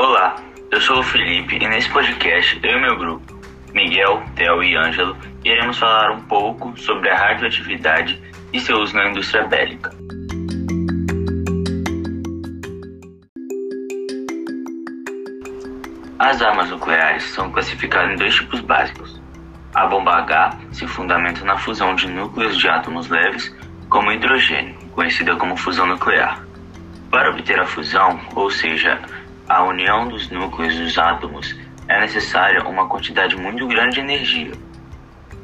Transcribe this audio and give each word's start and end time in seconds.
Olá, 0.00 0.36
eu 0.70 0.80
sou 0.80 1.00
o 1.00 1.02
Felipe 1.02 1.56
e 1.56 1.66
nesse 1.66 1.90
podcast 1.90 2.60
eu 2.62 2.78
e 2.78 2.80
meu 2.80 2.96
grupo, 2.96 3.36
Miguel, 3.74 4.22
Theo 4.36 4.62
e 4.62 4.76
Ângelo, 4.76 5.16
iremos 5.44 5.76
falar 5.76 6.12
um 6.12 6.22
pouco 6.22 6.72
sobre 6.78 7.10
a 7.10 7.16
radioatividade 7.16 8.22
e 8.52 8.60
seu 8.60 8.78
uso 8.78 8.94
na 8.94 9.08
indústria 9.08 9.48
bélica. 9.48 9.90
As 16.20 16.40
armas 16.42 16.70
nucleares 16.70 17.24
são 17.30 17.50
classificadas 17.50 18.12
em 18.12 18.16
dois 18.18 18.36
tipos 18.36 18.60
básicos. 18.60 19.20
A 19.74 19.84
bomba 19.88 20.12
H 20.18 20.58
se 20.70 20.86
fundamenta 20.86 21.44
na 21.44 21.58
fusão 21.58 21.96
de 21.96 22.06
núcleos 22.06 22.56
de 22.56 22.68
átomos 22.68 23.08
leves 23.08 23.52
como 23.88 24.12
hidrogênio, 24.12 24.78
conhecida 24.92 25.34
como 25.34 25.56
fusão 25.56 25.88
nuclear. 25.88 26.46
Para 27.10 27.30
obter 27.30 27.58
a 27.58 27.66
fusão, 27.66 28.20
ou 28.36 28.48
seja, 28.48 29.00
a 29.48 29.62
união 29.62 30.08
dos 30.08 30.28
núcleos 30.30 30.76
dos 30.76 30.98
átomos, 30.98 31.56
é 31.88 32.00
necessária 32.00 32.62
uma 32.68 32.86
quantidade 32.86 33.34
muito 33.36 33.66
grande 33.66 33.94
de 33.94 34.00
energia. 34.00 34.52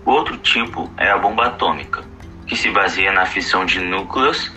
O 0.05 0.11
outro 0.11 0.37
tipo 0.37 0.91
é 0.99 1.11
a 1.11 1.17
bomba 1.17 1.47
atômica, 1.47 2.05
que 2.47 2.55
se 2.55 2.71
baseia 2.71 3.13
na 3.13 3.25
fissão 3.25 3.65
de 3.65 3.81
núcleos 3.81 4.53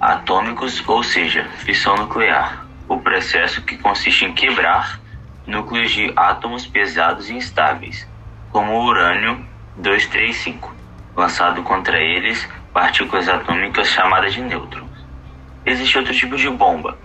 atômicos, 0.00 0.86
ou 0.88 1.02
seja, 1.02 1.44
fissão 1.58 1.96
nuclear, 1.96 2.64
o 2.88 2.98
processo 2.98 3.62
que 3.62 3.76
consiste 3.76 4.24
em 4.24 4.32
quebrar 4.32 5.00
núcleos 5.44 5.90
de 5.90 6.12
átomos 6.14 6.66
pesados 6.66 7.28
e 7.28 7.34
instáveis, 7.34 8.06
como 8.52 8.74
o 8.74 8.84
urânio 8.84 9.44
235, 9.76 10.72
lançado 11.16 11.62
contra 11.62 11.98
eles 11.98 12.48
partículas 12.72 13.28
atômicas 13.28 13.88
chamadas 13.88 14.34
de 14.34 14.42
nêutrons. 14.42 14.86
Existe 15.66 15.98
outro 15.98 16.14
tipo 16.14 16.36
de 16.36 16.48
bomba, 16.48 16.96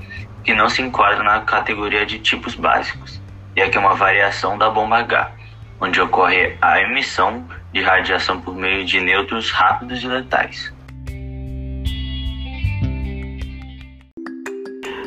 que 0.44 0.54
não 0.54 0.70
se 0.70 0.82
enquadra 0.82 1.24
na 1.24 1.42
categoria 1.42 2.06
de 2.06 2.20
tipos 2.20 2.56
básicos, 2.56 3.22
e 3.56 3.62
é 3.62 3.70
que 3.70 3.78
é 3.78 3.82
uma 3.82 3.96
variação 3.96 4.58
da 4.58 4.70
bomba 4.70 4.98
H, 5.00 5.32
onde 5.80 6.02
ocorre 6.02 6.58
a 6.62 6.82
emissão 6.82 7.48
de 7.72 7.82
radiação 7.82 8.40
por 8.42 8.56
meio 8.56 8.86
de 8.86 9.00
nêutrons 9.00 9.52
rápidos 9.52 10.04
e 10.04 10.08
letais. 10.08 10.74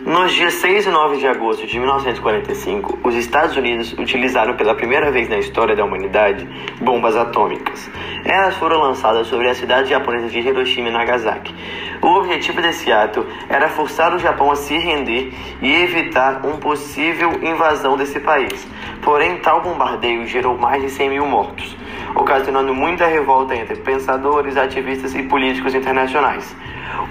Nos 0.07 0.33
dias 0.35 0.55
6 0.55 0.87
e 0.87 0.89
9 0.89 1.17
de 1.17 1.27
agosto 1.27 1.67
de 1.67 1.81
1945, 1.81 3.01
os 3.03 3.17
Estados 3.17 3.57
Unidos 3.57 3.93
utilizaram 3.95 4.55
pela 4.55 4.73
primeira 4.73 5.11
vez 5.11 5.29
na 5.29 5.37
história 5.37 5.75
da 5.75 5.85
humanidade 5.85 6.49
bombas 6.81 7.17
atômicas. 7.17 7.91
Elas 8.25 8.55
foram 8.55 8.79
lançadas 8.79 9.27
sobre 9.27 9.49
a 9.49 9.55
cidade 9.57 9.91
japonesa 9.91 10.29
de 10.29 10.39
Hiroshima 10.39 10.91
e 10.91 10.93
Nagasaki. 10.93 11.53
O 12.01 12.07
objetivo 12.19 12.63
desse 12.63 12.93
ato 12.93 13.27
era 13.49 13.69
forçar 13.69 14.15
o 14.15 14.19
Japão 14.21 14.49
a 14.53 14.55
se 14.55 14.79
render 14.79 15.33
e 15.61 15.75
evitar 15.75 16.41
uma 16.45 16.59
possível 16.59 17.41
invasão 17.43 17.97
desse 17.97 18.21
país. 18.21 18.65
Porém, 19.03 19.39
tal 19.39 19.61
bombardeio 19.61 20.25
gerou 20.25 20.57
mais 20.57 20.81
de 20.83 20.89
100 20.89 21.11
mil 21.11 21.27
mortos, 21.27 21.77
ocasionando 22.15 22.73
muita 22.73 23.07
revolta 23.07 23.57
entre 23.57 23.75
pensadores, 23.75 24.57
ativistas 24.57 25.17
e 25.17 25.25
políticos 25.25 25.75
internacionais. 25.75 26.55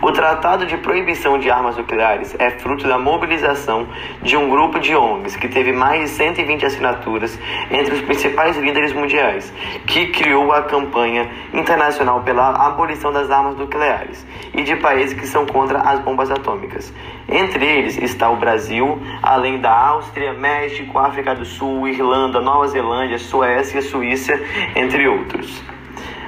O 0.01 0.11
Tratado 0.11 0.65
de 0.65 0.77
Proibição 0.77 1.39
de 1.39 1.49
Armas 1.49 1.77
Nucleares 1.77 2.35
é 2.37 2.51
fruto 2.51 2.87
da 2.87 2.97
mobilização 2.97 3.87
de 4.21 4.37
um 4.37 4.49
grupo 4.49 4.79
de 4.79 4.95
ONGs 4.95 5.35
que 5.35 5.47
teve 5.47 5.71
mais 5.71 6.01
de 6.01 6.09
120 6.09 6.65
assinaturas 6.65 7.39
entre 7.71 7.95
os 7.95 8.01
principais 8.01 8.57
líderes 8.57 8.93
mundiais, 8.93 9.51
que 9.87 10.07
criou 10.07 10.51
a 10.51 10.63
campanha 10.63 11.29
internacional 11.53 12.21
pela 12.21 12.49
abolição 12.67 13.11
das 13.11 13.31
armas 13.31 13.57
nucleares 13.57 14.25
e 14.53 14.63
de 14.63 14.75
países 14.75 15.17
que 15.17 15.25
são 15.25 15.45
contra 15.45 15.79
as 15.79 15.99
bombas 15.99 16.29
atômicas. 16.29 16.93
Entre 17.27 17.65
eles 17.65 17.97
está 17.97 18.29
o 18.29 18.35
Brasil, 18.35 19.01
além 19.23 19.59
da 19.59 19.71
Áustria, 19.71 20.33
México, 20.33 20.99
África 20.99 21.33
do 21.33 21.45
Sul, 21.45 21.87
Irlanda, 21.87 22.39
Nova 22.39 22.67
Zelândia, 22.67 23.17
Suécia, 23.17 23.81
Suíça, 23.81 24.39
entre 24.75 25.07
outros. 25.07 25.74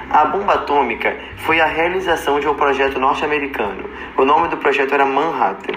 A 0.10 0.24
bomba 0.24 0.54
atômica 0.54 1.18
foi 1.38 1.60
a 1.60 1.66
realização 1.66 2.40
de 2.40 2.48
um 2.48 2.54
projeto 2.54 2.98
norte-americano. 2.98 3.90
O 4.16 4.24
nome 4.24 4.48
do 4.48 4.56
projeto 4.56 4.94
era 4.94 5.06
Manhattan. 5.06 5.74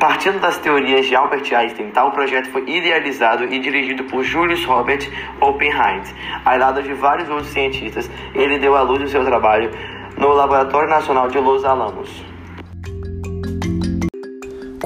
Partindo 0.00 0.40
das 0.40 0.56
teorias 0.56 1.06
de 1.06 1.14
Albert 1.14 1.52
Einstein, 1.52 1.90
tal 1.90 2.10
projeto 2.12 2.50
foi 2.50 2.62
idealizado 2.66 3.44
e 3.44 3.58
dirigido 3.58 4.04
por 4.04 4.24
Julius 4.24 4.64
Robert 4.64 5.10
Oppenheim. 5.40 6.02
Ao 6.46 6.56
lado 6.56 6.82
de 6.82 6.94
vários 6.94 7.28
outros 7.28 7.48
cientistas, 7.48 8.10
ele 8.34 8.58
deu 8.58 8.74
à 8.74 8.80
luz 8.80 9.02
o 9.02 9.08
seu 9.08 9.22
trabalho 9.22 9.70
no 10.16 10.32
Laboratório 10.32 10.88
Nacional 10.88 11.28
de 11.28 11.38
Los 11.38 11.64
Alamos. 11.64 12.27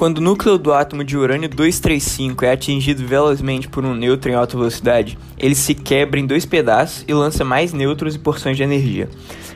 Quando 0.03 0.17
o 0.17 0.21
núcleo 0.21 0.57
do 0.57 0.73
átomo 0.73 1.01
de 1.01 1.15
urânio 1.15 1.47
235 1.47 2.43
é 2.43 2.51
atingido 2.51 3.07
velozmente 3.07 3.69
por 3.69 3.85
um 3.85 3.95
nêutron 3.95 4.33
em 4.33 4.35
alta 4.35 4.57
velocidade, 4.57 5.17
ele 5.37 5.55
se 5.55 5.73
quebra 5.73 6.19
em 6.19 6.25
dois 6.25 6.45
pedaços 6.45 7.05
e 7.07 7.13
lança 7.13 7.45
mais 7.45 7.71
nêutrons 7.71 8.13
e 8.13 8.19
porções 8.19 8.57
de 8.57 8.63
energia. 8.63 9.07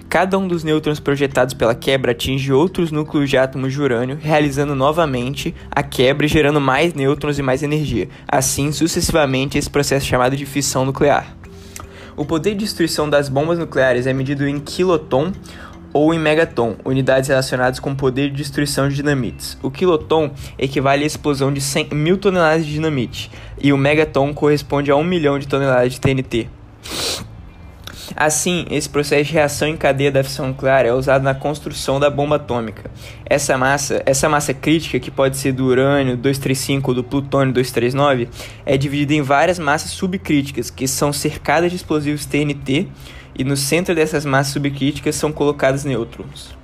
Cada 0.08 0.38
um 0.38 0.47
dos 0.47 0.63
nêutrons 0.63 1.02
projetados 1.02 1.53
pela 1.53 1.75
quebra 1.75 2.13
atinge 2.13 2.53
outros 2.53 2.94
núcleos 2.94 3.30
de 3.30 3.38
átomos 3.38 3.74
de 3.74 3.81
urânio, 3.81 4.18
realizando 4.22 4.74
novamente 4.74 5.53
a 5.69 5.84
quebra 5.84 6.25
e 6.25 6.30
gerando 6.30 6.62
mais 6.62 6.94
nêutrons 6.94 7.38
e 7.38 7.41
mais 7.41 7.62
energia. 7.62 8.08
Assim, 8.25 8.72
sucessivamente, 8.72 9.58
esse 9.58 9.69
processo 9.69 10.06
é 10.06 10.09
chamado 10.09 10.38
de 10.38 10.46
fissão 10.46 10.85
nuclear. 10.85 11.35
O 12.18 12.25
poder 12.25 12.56
de 12.56 12.62
destruição 12.62 13.08
das 13.08 13.29
bombas 13.29 13.59
nucleares 13.59 14.08
é 14.08 14.12
medido 14.12 14.47
em 14.47 14.59
quiloton 14.59 15.31
ou 15.97 16.13
em 16.13 16.19
megaton, 16.19 16.75
unidades 16.85 17.28
relacionadas 17.28 17.80
com 17.80 17.96
poder 17.96 18.30
de 18.30 18.35
destruição 18.35 18.88
de 18.88 18.96
dinamites. 18.96 19.58
O 19.63 19.72
quiloton 19.72 20.30
equivale 20.58 21.03
à 21.03 21.08
explosão 21.08 21.52
de 21.52 21.59
100 21.59 21.90
mil 21.91 22.18
toneladas 22.18 22.66
de 22.66 22.72
dinamite, 22.72 23.31
e 23.59 23.74
o 23.74 23.78
megaton 23.78 24.31
corresponde 24.31 24.91
a 24.91 24.96
1 24.96 25.03
milhão 25.03 25.40
de 25.40 25.47
toneladas 25.47 25.94
de 25.94 26.00
TNT. 26.00 26.50
Assim, 28.16 28.66
esse 28.69 28.88
processo 28.88 29.25
de 29.25 29.34
reação 29.34 29.68
em 29.68 29.75
cadeia 29.75 30.12
da 30.12 30.24
fissão 30.24 30.47
nuclear 30.47 30.85
é 30.85 30.94
usado 30.94 31.24
na 31.24 31.34
construção 31.34 32.00
da 32.00 32.09
bomba 32.09 32.35
atômica. 32.38 32.90
Essa 33.25 33.58
massa, 33.58 34.02
essa 34.06 34.29
massa 34.29 34.53
crítica, 34.53 35.00
que 35.00 35.12
pode 35.12 35.38
ser 35.38 35.52
do 35.52 35.66
urânio 35.66 36.16
235 36.16 36.91
ou 36.91 36.96
do 36.96 37.03
plutônio 37.03 37.53
239, 37.53 38.29
é 38.66 38.78
dividida 38.78 39.14
em 39.14 39.22
várias 39.22 39.59
massas 39.59 39.91
subcríticas, 39.91 40.69
que 40.69 40.88
são 40.88 41.12
cercadas 41.12 41.72
de 41.72 41.78
explosivos 41.78 42.25
TNT 42.25 42.88
e 43.37 43.43
no 43.43 43.55
centro 43.55 43.93
dessas 43.93 44.25
massas 44.25 44.53
subcríticas 44.53 45.15
são 45.15 45.31
colocados 45.31 45.83
nêutrons. 45.83 46.55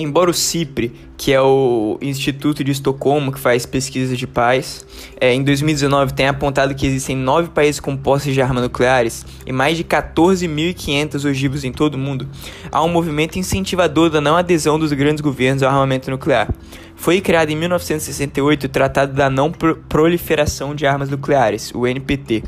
Embora 0.00 0.30
o 0.30 0.34
CIPRE, 0.34 0.92
que 1.16 1.32
é 1.32 1.40
o 1.40 1.98
Instituto 2.00 2.62
de 2.62 2.70
Estocolmo 2.70 3.32
que 3.32 3.40
faz 3.40 3.66
pesquisa 3.66 4.16
de 4.16 4.28
paz, 4.28 4.86
é, 5.20 5.34
em 5.34 5.42
2019 5.42 6.12
tenha 6.12 6.30
apontado 6.30 6.72
que 6.72 6.86
existem 6.86 7.16
nove 7.16 7.48
países 7.48 7.80
com 7.80 7.98
de 8.24 8.40
armas 8.40 8.62
nucleares 8.62 9.26
e 9.44 9.52
mais 9.52 9.76
de 9.76 9.82
14.500 9.82 11.28
ogivos 11.28 11.64
em 11.64 11.72
todo 11.72 11.96
o 11.96 11.98
mundo, 11.98 12.28
há 12.70 12.80
um 12.84 12.88
movimento 12.88 13.40
incentivador 13.40 14.08
da 14.08 14.20
não 14.20 14.36
adesão 14.36 14.78
dos 14.78 14.92
grandes 14.92 15.20
governos 15.20 15.64
ao 15.64 15.70
armamento 15.70 16.12
nuclear. 16.12 16.48
Foi 16.94 17.20
criado 17.20 17.50
em 17.50 17.56
1968 17.56 18.64
o 18.64 18.68
Tratado 18.68 19.12
da 19.12 19.28
Não 19.28 19.50
Proliferação 19.50 20.76
de 20.76 20.86
Armas 20.86 21.10
Nucleares, 21.10 21.72
o 21.74 21.88
NPT. 21.88 22.44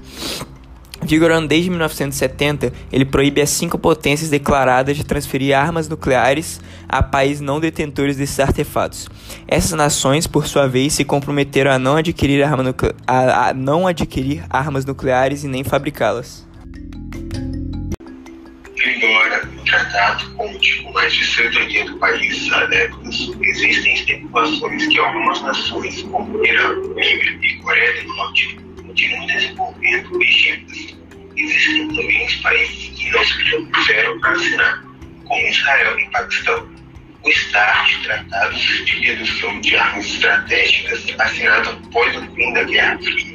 Vigorando 1.02 1.48
desde 1.48 1.70
1970, 1.70 2.72
ele 2.92 3.04
proíbe 3.04 3.40
as 3.40 3.50
cinco 3.50 3.78
potências 3.78 4.28
declaradas 4.28 4.96
de 4.96 5.04
transferir 5.04 5.56
armas 5.56 5.88
nucleares 5.88 6.60
a 6.88 7.02
países 7.02 7.40
não 7.40 7.58
detentores 7.58 8.16
desses 8.16 8.38
artefatos. 8.38 9.08
Essas 9.48 9.72
nações, 9.72 10.26
por 10.26 10.46
sua 10.46 10.68
vez, 10.68 10.92
se 10.92 11.04
comprometeram 11.04 11.70
a 11.70 11.78
não 11.78 11.96
adquirir, 11.96 12.42
arma 12.42 12.74
a, 13.06 13.48
a 13.48 13.54
não 13.54 13.86
adquirir 13.86 14.44
armas 14.50 14.84
nucleares 14.84 15.42
e 15.42 15.48
nem 15.48 15.64
fabricá-las. 15.64 16.46
Embora 18.82 19.48
o 19.58 19.64
tratado 19.64 20.30
conte 20.34 20.82
com 20.82 20.92
mais 20.92 21.12
de 21.12 21.24
cidadania 21.24 21.84
do 21.86 21.96
país 21.98 22.48
décadas, 22.68 23.30
existem 23.40 23.94
especulações 23.94 24.86
que 24.86 24.98
algumas 24.98 25.42
nações, 25.42 26.02
como 26.02 26.44
Irã, 26.44 26.74
Líbia 26.94 27.38
e 27.42 27.56
Coreia 27.62 28.02
do 28.02 28.08
Norte, 28.08 28.60
continuam 28.90 29.26
desenvolvendo 29.26 30.18
legendas. 30.18 30.96
Existem 31.36 31.88
também 31.88 32.26
os 32.26 32.34
países 32.36 32.98
que 32.98 33.10
não 33.10 33.24
se 33.24 33.50
propuseram 33.50 34.24
a 34.24 34.30
assinar, 34.30 34.84
como 35.26 35.46
Israel 35.46 35.98
e 35.98 36.10
Paquistão. 36.10 36.68
O 37.22 37.30
START, 37.30 38.02
Tratados 38.02 38.84
de 38.86 39.00
Redução 39.00 39.60
de 39.60 39.76
Armas 39.76 40.06
Estratégicas, 40.06 41.14
assinado 41.18 41.70
após 41.70 42.16
o 42.16 42.34
fim 42.34 42.52
da 42.54 42.64
Guerra 42.64 42.98
Fria, 42.98 43.32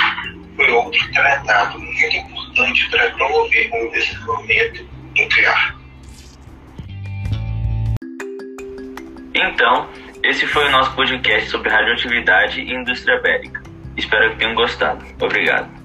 foi 0.55 0.71
outro 0.71 1.11
tratado 1.11 1.79
muito 1.79 2.15
importante 2.15 2.89
para 2.89 3.11
promover 3.11 3.69
o 3.73 3.91
desenvolvimento 3.91 4.89
nuclear. 5.15 5.75
Então, 9.35 9.89
esse 10.23 10.47
foi 10.47 10.65
o 10.65 10.71
nosso 10.71 10.95
podcast 10.95 11.49
sobre 11.49 11.69
radioatividade 11.69 12.61
e 12.61 12.73
indústria 12.73 13.21
bélica. 13.21 13.64
Espero 13.97 14.31
que 14.31 14.37
tenham 14.37 14.55
gostado. 14.55 15.05
Obrigado. 15.21 15.84